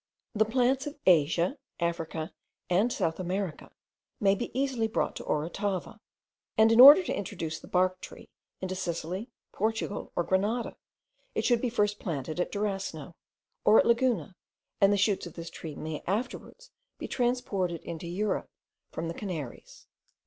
[0.33, 2.33] The plants of Asia, Africa,
[2.71, 3.71] and South America,
[4.19, 5.99] may easily be brought to Orotava;
[6.57, 8.27] and in order to introduce the bark tree*
[8.61, 10.75] into Sicily, Portugal, or Grenada,
[11.35, 13.13] it should be first planted at Durasno,
[13.63, 14.35] or at Laguna,
[14.81, 18.49] and the shoots of this tree may afterwards be transported into Europe
[18.91, 19.85] from the Canaries.